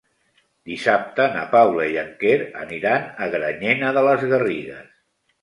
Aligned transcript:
Dissabte 0.69 1.27
na 1.35 1.43
Paula 1.51 1.85
i 1.91 1.99
en 2.05 2.09
Quer 2.23 2.33
aniran 2.63 3.07
a 3.27 3.29
Granyena 3.37 3.93
de 4.01 4.05
les 4.09 4.27
Garrigues. 4.35 4.91